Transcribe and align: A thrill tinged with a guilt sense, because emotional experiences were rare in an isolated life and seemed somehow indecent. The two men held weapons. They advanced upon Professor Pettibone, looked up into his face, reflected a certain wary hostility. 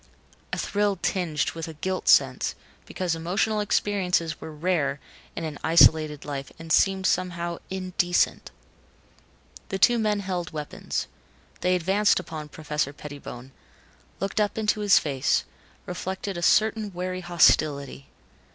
A 0.51 0.57
thrill 0.57 0.95
tinged 0.99 1.51
with 1.51 1.67
a 1.67 1.75
guilt 1.75 2.07
sense, 2.07 2.55
because 2.87 3.13
emotional 3.13 3.59
experiences 3.59 4.41
were 4.41 4.51
rare 4.51 4.99
in 5.35 5.43
an 5.43 5.59
isolated 5.63 6.25
life 6.25 6.51
and 6.57 6.73
seemed 6.73 7.05
somehow 7.05 7.59
indecent. 7.69 8.49
The 9.69 9.77
two 9.77 9.99
men 9.99 10.21
held 10.21 10.49
weapons. 10.53 11.05
They 11.59 11.75
advanced 11.75 12.19
upon 12.19 12.49
Professor 12.49 12.93
Pettibone, 12.93 13.51
looked 14.19 14.39
up 14.41 14.57
into 14.57 14.79
his 14.79 14.97
face, 14.97 15.43
reflected 15.85 16.35
a 16.35 16.41
certain 16.41 16.91
wary 16.93 17.21
hostility. 17.21 18.07